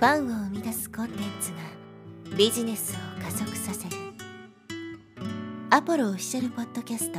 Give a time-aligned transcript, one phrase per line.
[0.00, 1.58] ファンを生み出すコンテンツが
[2.34, 3.96] ビジネスを加速させる。
[5.68, 7.18] アポロオフィシャルポッドキャスト。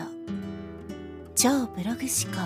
[1.35, 2.39] 超ブログ思考。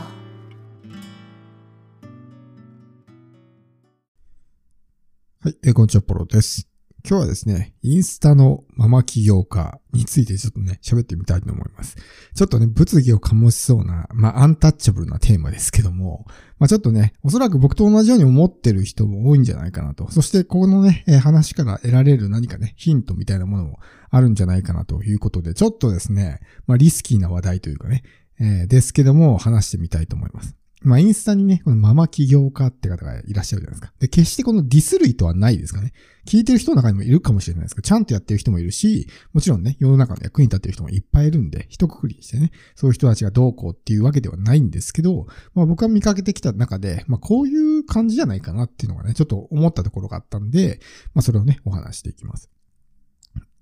[5.40, 6.75] はい、えー、こんにちは、ポロです。
[7.08, 11.98] 今日はですね、インスタのママ起業家についてちょっとね、喋ってみたいと思います。
[12.34, 16.26] ちょっとね、物議を醸しそうな、まあ、アンタッチャブルなテーマですけども、
[16.58, 20.10] まあ、ちょっとね、おそらく僕と同じように思ってる人も多いんじゃないかなと。
[20.10, 28.02] そして、ここのね、話から得られる何かね、ヒントみたいなものもあるんじゃないかなということで、ちょっとですね、まあ、リスキーな話題というかね、
[28.40, 30.56] えー、ですけども、話してみたいと思います。
[30.86, 33.94] まあ、インスタにね、このママ起業家って方がいらっしゃるじゃないですか。
[34.00, 35.94] で、決してこのディス類とはないですかね。
[36.26, 50.80] 聞いてる人の中にもいるかもしれないですけど、ちゃんとやってる人もいるし、もちろんね、世の中の役に立ってる人もいっぱいいるんで、一括りにしてね、そういう人たちがどうこうっていうわけではないんですけど、まあ僕が見かけてきた中で、まあこういう感じじゃないかなっていうのがね、ちょっと思ったところがあったんで、
[51.14, 52.50] まあそれをね、お話していきます。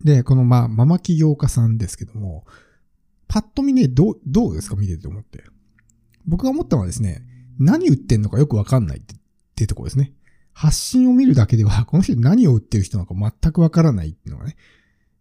[0.04, 2.46] で、このまあ、ママ起業家さんですけども、
[3.30, 4.76] パッと見ね、どう、どうですか？
[4.76, 5.44] 見てて思って。
[6.26, 7.24] 僕が思ったのはですね、
[7.60, 9.18] 何売ってんのかよくわかんないってっ
[9.56, 10.14] てとこですね。
[10.54, 14.56] 発信を見るだけでは、 この人何を売ってる人なのか全くわからないっていうのがね、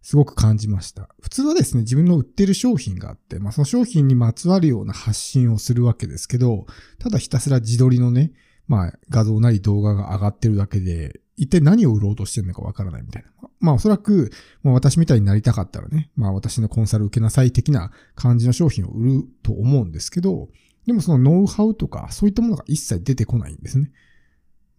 [0.01, 1.09] すごく感じました。
[1.21, 6.65] 普通はですね、自分の売ってる商品があって、まあその商品にまつわるような発信をするわけですけど、
[6.99, 8.33] ただひたすら自撮りのね、
[8.67, 13.49] まあ画像なり動画が上がってるだけで、一体何を売ろうとしてるのかわからないみたいな。
[13.59, 20.49] まあおそらく、もう私みたいになりたかったらね、まあ私のコンサル受けなさい的な感じの商品を売ると思うんですけど、
[20.85, 23.91] でもそのノウハウとかそういったものが一切出てこないんですね。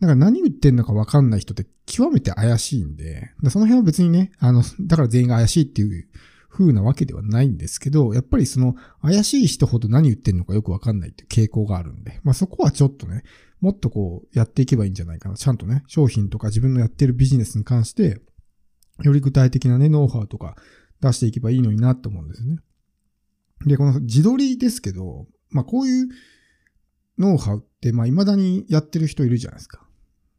[0.00, 6.08] だから何言ってんのかわかんない人って極めて怪しいんで、その辺は別にね、あの、だから全員が怪しいっていう
[6.50, 13.22] 風なわけではないんですけど、やっぱりその怪しい人ほど何言ってんのかよくわかんないっていう傾向があるんで、まあそこはちょっとね、
[13.60, 15.36] もっとこうやっていけばいいんじゃないかな。
[15.36, 18.20] ちゃんとね、商品とか自分のやってるビジネスに関して、
[19.02, 20.56] より具体的なね、ノウハウとか
[21.00, 22.58] 出していけばいいのになと思うんですね。
[23.66, 26.09] で、この自撮りですけど、まあこういう
[27.19, 29.81] ノウハウって、まあ未だにやってる人いるじゃないですか。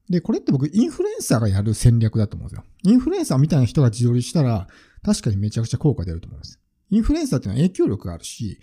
[0.10, 2.64] で、これって僕、インフルエンサーがやる戦略だと思うんですよ。
[2.84, 4.68] インフルエンサーみたいな人が自撮りしたら、
[5.04, 6.60] 確かにめちゃくちゃ効果出ると思います。
[6.92, 8.60] インフルエンサーっていうのは影響力があるし、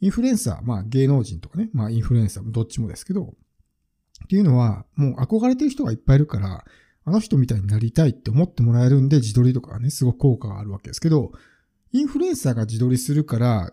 [0.00, 3.34] インフルエンサー、まあ芸能人とかね、まあインフルエンサーもどっちもですけど、
[4.24, 6.64] っていうのは、もう憧れてる人がいっぱいいるから、
[7.06, 11.32] あの人みたいになりたいって思ってもらえるんで、自撮りとかね、すごく効果があるわけですけど、
[11.92, 13.72] インフルエンサーが自撮りするから、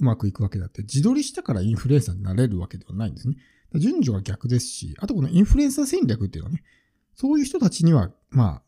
[0.00, 3.36] うまくいくわけだって、自撮りしたからインフルエンサーになれるわけではないんですね。
[3.74, 6.64] 順序が逆ですし、あとこのインフルエンサー戦略っていうのはね、
[7.14, 8.62] そういう人たちには、まあ、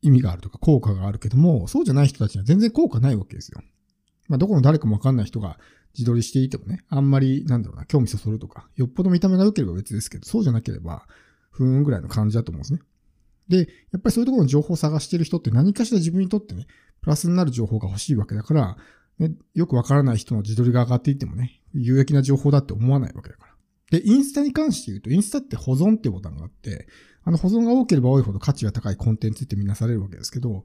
[0.00, 3.60] 意味があるとか効果があるけども、そうじゃない人たちには全然効果ないわけですよ。
[4.28, 5.58] まあ、どこの誰かもわかんない人が
[5.94, 11.06] 自撮りしていてもね、あんまり、なんだろうな、興味そそるとか、よっぽど見た目が良ければ別ですけど、そうじゃなければ、
[11.50, 12.80] ふーんぐらいの感じだと思うんですね。
[13.48, 13.58] で、
[13.92, 16.66] やっぱりそういうところの情報を探してる人って何かしら自分にとってね、
[17.00, 18.76] プラスになる情報が欲しいわけだから、
[19.18, 23.98] ね、よくわからない人の自撮りが上がっていってもね、有益な情報だって思わないわけだから。
[23.98, 26.88] で、インスタに関して言うと、インスタって保存ってボタンがあって、
[27.24, 30.64] あの保存が多ければ多いほど価値が高いコンテンツってみなされるわけですけど、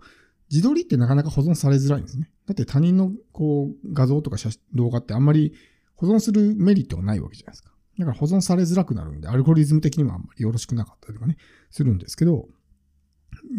[0.52, 2.30] 自撮りってなかなか保存されづらいんですね。
[2.46, 5.54] だって他人のこう画像とか写真動画ってあんまり
[5.96, 7.72] 保存するメリットがないわけじゃないですか。
[7.98, 11.38] だから保存されづらくなるんで、アルゴリズム的にもあんまりよろしくなかったりとかね、
[11.70, 12.50] するんですけど、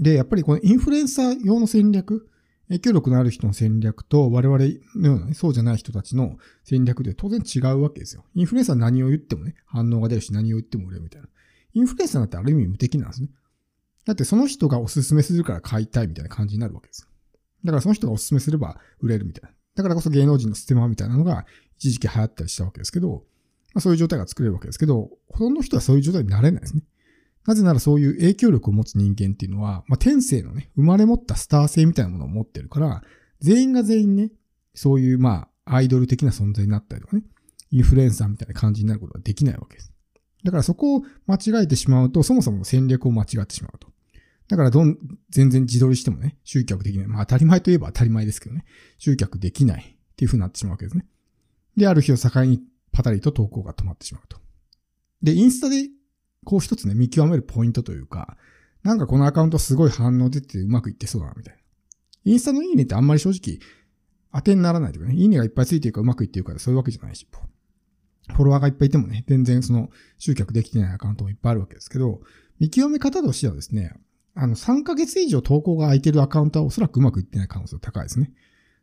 [0.00, 2.28] で、やっぱりこのインフルエンサー用の戦略、
[2.72, 4.59] 影響力のある人の戦略と我々
[4.97, 8.25] のようなね、そうじゃない人たちの戦略で当然違うわけですよ。
[8.34, 11.28] インフルエンサー何を言ってもね、反応が出るし何を言っても売れるみたいな。
[11.75, 13.28] インフルエンサーなんてある意味無敵なんですね。
[14.06, 17.09] だってその人がおすすめするから買いたいみたいな感じになるわけですよ。
[17.65, 19.55] だからその人がおすすめすれば売れるみたいな。
[19.75, 21.44] だからこそ芸能人のステマみたいなのが
[21.77, 23.25] 一時期流行ったりしたわけですけど、
[23.75, 26.82] まあ、そういう状態が作れるわけですけど、ほとんどの人はそういう状態になれないですね。
[27.47, 33.03] なぜならそういう影響力を持つ人間っていうのは、まあ、天性のね、生まれ持ったスター性みたいなものを持ってるから、
[33.41, 34.30] 全員が全員ね、
[34.75, 37.25] そういうまあ、アイドル的な存在になったりとかね、
[37.70, 39.92] インフルエンサーみたいな感じになることができないわけです。
[40.44, 43.88] だからそこを間違えてしまうと、そもそも戦略を間違ってしまうと。
[44.49, 44.99] だからどん、
[45.31, 47.06] 全然自撮りしてもね、集客できない。
[47.06, 48.64] まあ当たり前といえば当たり前ですけどね、
[48.99, 51.06] 集客できないっていう風になってしまうわけですね。
[51.76, 52.61] で、ある日を境に
[52.93, 54.38] パタリと投稿が止まってしまうと。
[55.22, 55.88] で、インスタで
[56.44, 58.37] こう一つね、見極めるポイントというか、
[58.83, 61.61] なんかこのアカウントすごい反応出てうまくいってそうだな、みたいな。
[62.25, 63.59] インスタのいいねってあんまり正直
[64.33, 67.27] 当てにならないというかね、いいねがいっぱいついてるかうまくいってるかそういうわけじゃないし、
[68.29, 72.21] フォロワーがいっぱいいてもね、全然その集客できてないアカウントもいっぱいあるわけですけど、
[72.59, 73.93] 見極め方としてはですね、
[74.35, 78.33] あの、3ヶ月以上投稿が空いてるアカウントはおそらくうまくいってない可能性が高いですね。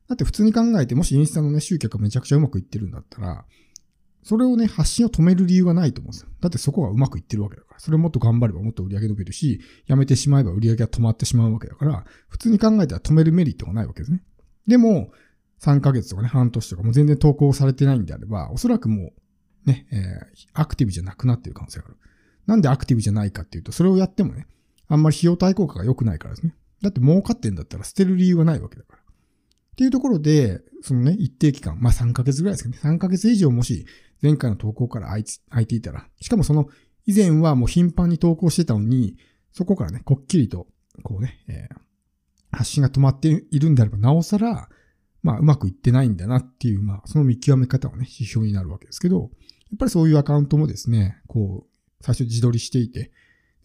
[0.07, 3.45] だって普通に考えて、もしインスタのね、集客がめちゃくちゃうまくいってるんだったら、
[4.29, 6.29] それをね、発信を止める理由がないと思うんですよ。
[6.39, 7.79] だってそこがうまくいってるわけだから。
[7.79, 14.21] それをもっと頑張ればもっと売り上げ伸びるし、やめてしまえば売り上げが止まってしまうわけだから、普通に考えたら止めるメリットがないわけですね。
[14.67, 15.09] でも、
[15.61, 19.13] 3ヶ月とかね、半年とかも全然投稿されてないんであれば、おそらくも
[19.65, 21.97] う、ね、えー、アクティブじゃなくなってる可能性がある。
[22.45, 24.45] なんでアクティブじゃないかっていうと、それをやってもね、
[24.87, 26.55] あんまり費用対効果が良くないからですね。
[26.83, 28.99] だって儲かってんだったら捨てる理由はないわけだから。
[28.99, 29.05] っ
[29.75, 32.77] ていうところで、そのね、一定期間、まあ3ヶ月ぐらいですかね。
[32.83, 33.85] 3ヶ月以上もし
[34.21, 36.67] 前回の投稿から空いていたら、しかもその
[37.05, 39.17] 以前はもう頻繁に投稿してたのに、
[39.51, 40.67] そこからね、こっきりと、
[41.03, 41.77] こうね、えー、
[42.51, 44.69] 発信が止まっているんであれば、なおさら、
[45.23, 49.25] まあ、うまくいってないんだなっていう、まあ、その見極め方はね、指標になるわけですけど、や
[49.75, 53.11] っぱりそういうアカウントもですね、こう、最初自撮りしていて、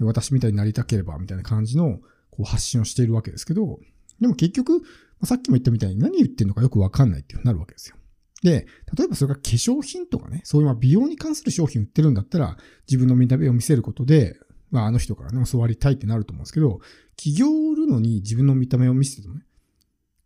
[0.00, 2.00] 私みたいになりたければ、みたいな感じの、
[2.30, 3.78] こう、発信をしているわけですけど、
[4.20, 4.82] でも結局、
[5.22, 7.96] さっきも言ったみたいに何言ってんのかよくわかんないっていうなるわけですよ。
[8.44, 14.36] で、例えばそれが化粧品とかね、そういう美容に関する商品売ってるんだったら、自分の見た目を見せることで、
[14.70, 16.80] まああの人からね、教わりたいってなると思うんですけど、
[17.16, 19.46] 企業を売るのに自分の見た目を見せてもね、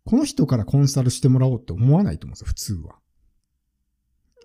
[0.05, 2.95] この人からコンサルしてもらおうって思わないと思うんですよ、普通は。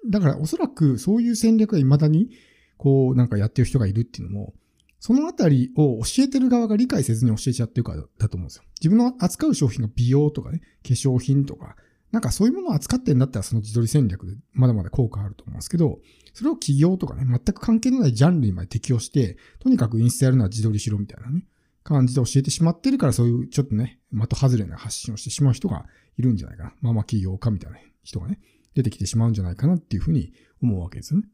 [0.09, 2.31] だからおそらくそういう戦略が未だに、
[2.77, 4.55] こうなんかやってる人がいるっていうのも、
[5.01, 8.63] そのあたりを教えてる側が理解せずに教えちゃってるからだと思うんですよ。
[8.81, 11.77] 自分の扱う商品が美容とかね、化粧品とか、
[12.15, 15.99] なんかそういうものを扱ってるんだったらその自撮り戦略でまだまだ効果あると思うんですけど、
[16.33, 21.45] それを企業とかね、全く関係のないジャンルにまで適用して、とにかくインスタやるのは自撮りしろみたいなね、
[21.83, 26.75] 感じで教えてしまってるからそういうちょっとね、的外れな発信をしてしまう人がいるんじゃないかな。
[26.81, 28.39] まあまあ企業家みたいな人がね、
[28.75, 30.33] 出てきてしまうんじゃないかなっていうふうに
[30.63, 31.27] 思うわけですよね。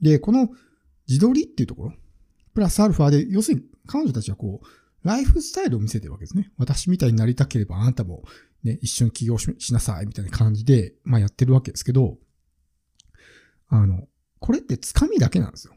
[0.00, 0.48] で、この
[1.06, 1.92] 自撮りっていうところ、
[2.54, 4.66] プラスアルファで、要するに彼女たちはこう、
[5.04, 6.50] ライフスタイルを見せてるわけですね。
[6.56, 8.24] 私みたいになりたければあなたも
[8.64, 12.18] ね、一緒に起業しなさいみたいな感じで、まあやってるわけですけど、
[13.68, 14.08] あの、
[14.40, 15.74] これってつかみだけなんですよ。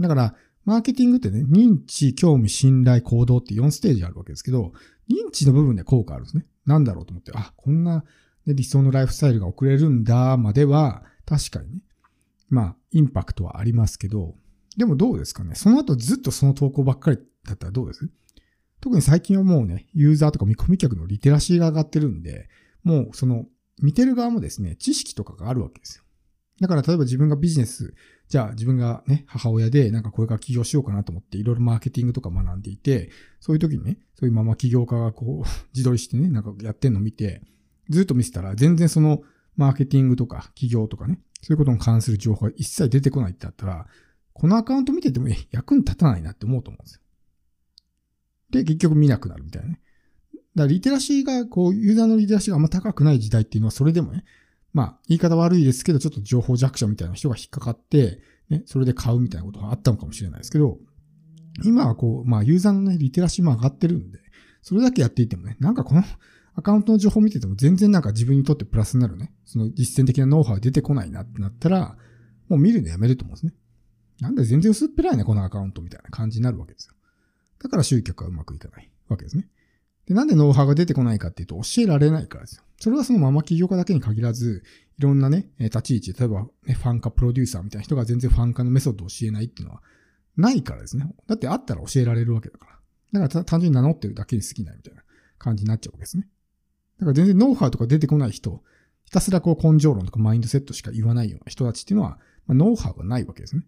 [0.00, 0.34] だから、
[0.64, 4.72] マーケティングってね、認知、興味、信頼、行動って4ステージあるわけですけど、
[5.08, 6.46] 認知の部分で効果あるんですね。
[6.66, 8.04] なんだろうと思って、あ、こんな、
[8.46, 11.80] ね、理想のライフスタイルが送れるんだ、までは、確かにね、
[12.48, 14.34] まあ、インパクトはありますけど、
[14.76, 18.08] でもどうですかねその後ずっとその投稿ばっかりだったらどうです？
[18.84, 22.50] 特に最近はもうね、ユーザーとか見込み客のリテラシーが上がってるんで、
[22.82, 23.46] もうその
[23.80, 26.04] 見てる側もですね、知識とかがあるわけですよ。
[26.60, 27.94] だから例えば自分がビジネス、
[28.28, 33.08] じゃあ自分がね、母親でなんかこれから起業しようかなと思っていろいろマーケティングとか学んでいて、
[33.40, 37.40] そういう時にね、そういうまま起業家がこう自撮りしてね、なんかやってんの見て、
[37.88, 39.22] ずっと見せたら全然その
[39.56, 43.86] マーケティングとか起業とかね、そういうことに関する情報が一切出てこないってあったら、
[44.34, 47.00] このアカウント見てても役に立たないなって思うと思うんですよ。
[48.54, 49.80] で、結局見なくなるみたいなね。
[50.32, 54.24] だからリテラシーが、こう、ユーザーのリテラシーがあんま高くない時代っていうのは、それでもね、
[54.72, 58.20] まあ、言い方悪いですけど、ちょっと情報弱者みたいな人が引っかかって、
[58.50, 60.78] ね、それで買うみたいなことがあったのかもしれないですけど、
[61.64, 64.18] 今はこう、まあ、ユーザーのね、リテラシーも上がってるんで、
[64.62, 66.02] それだけやっていてもね、なんかこの
[66.56, 71.96] アカウントの情報見てても全然なんか自分にとってプラスになるね、その実践的なノウハウ出てこないなってなったら、
[72.48, 73.54] もう見るのやめると思うんですね。
[74.20, 76.94] なんで全然薄っぺらいね、このアカウントみたいな感じになるわけですよ。
[77.64, 79.48] だから集客はうまくいかないわけですね。
[80.06, 82.62] で、なんでノウハウが出てこないかっていうと教えられないからですよ。
[82.78, 84.62] それはそのまま起業家だけに限らず、
[84.98, 89.82] いろんなね、立ち位置、例えば、ね、ファン化プロデューサーみたいな人が全然ファン化のメソッドを教えないっていうのは
[90.36, 91.06] ないからですね。
[91.26, 92.66] だってあったら教えられるわけだか
[93.12, 93.20] ら。
[93.20, 95.02] だから単純に名乗ってるだけに好きないみたいな
[95.38, 96.28] 感じになっちゃうわけですね。
[96.98, 98.62] だから全然ノウハウとか出てこない人、
[99.04, 103.62] ひたすらこう根性論とかマインドセットしか言わないような人たちっていうのは、まあ、ノウハウがないわけですね。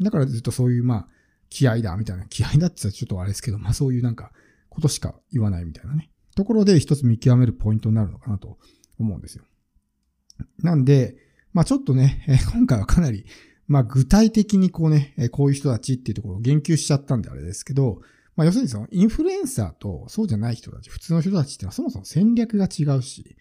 [0.00, 1.08] だからずっとそういうまあ、
[1.52, 4.32] 気合だみたいな、気合だって言ったらちょっとあれですけど、まあそういうなんか、
[4.70, 6.10] ことしか言わないみたいなね。
[6.34, 8.58] ところで一つ見極めるポイントになるのかなと
[8.98, 9.44] 思うんですよ。
[10.62, 11.14] なんで、
[11.52, 13.26] まあちょっとね、え今回はかなり、
[13.68, 18.00] まあ具体的にこうね、えこういう人たちっていうところを言及しちゃったんであれですけど、
[18.34, 23.36] まあ要するにそのインフルエンサーとそうじゃない人たち、普通の人たちっていうのはそもそも戦略が違うし、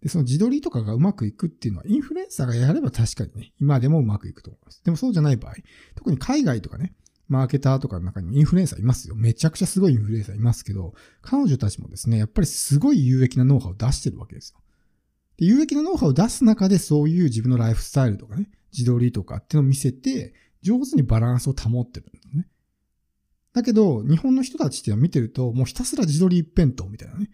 [0.00, 4.82] で、その自撮りとかがうまくいくっていうのは、インフルエンサーがやれば確かにね、今でもうまくいくと思います。
[4.84, 5.54] でもそうじゃない場合、
[5.94, 6.94] 特に海外とかね、
[7.28, 9.14] マーケターとかの中にもインフルエンサーいますよ。
[9.16, 14.60] めちゃくちゃすごいインフルエンサーいますけど、彼女たちもですね、やっぱりすごい有益なノウハウを出してるわけですよ。
[15.36, 22.48] で有益なノウハウを出す中でそういう自分のライフスタイルとかね、自撮りとかっていうのを見せて、上手にバランスを保ってるんですね。
[23.52, 27.30] だけど、日本の人たちっていうのは見てると、もうひたすら自撮り一辺倒みたいなね。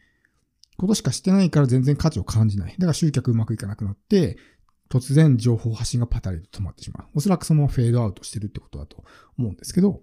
[0.76, 2.72] ことしかしてないから全然価値を感じない。
[2.72, 4.38] だから集客うまくいかなくなって、
[4.90, 7.06] 突然情報発信がパタリと止まってしまう。
[7.14, 9.04] おそらくそのフェードアウトしてるってことだと
[9.38, 10.02] 思うんですけど、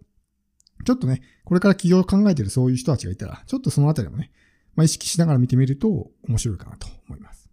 [0.86, 4.32] ちょっとね、これから起業を考えてるそういう人たちがいたら、ちょっとそのあたりもね、
[4.76, 7.47] まあ、意識しながら見てみると面白いかなと思います。